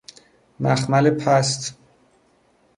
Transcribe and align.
مخمل 0.59 1.09
پست 1.09 1.75